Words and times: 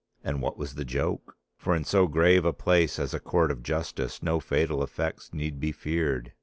And 0.23 0.41
what 0.41 0.57
was 0.57 0.73
the 0.73 0.83
joke? 0.83 1.35
For 1.59 1.75
in 1.75 1.83
so 1.83 2.07
grave 2.07 2.43
a 2.43 2.53
place 2.53 2.97
as 2.97 3.13
a 3.13 3.19
Court 3.19 3.51
of 3.51 3.61
Justice 3.61 4.23
no 4.23 4.39
fatal 4.39 4.81
effects 4.81 5.31
need 5.31 5.59
be 5.59 5.71
feared. 5.71 6.33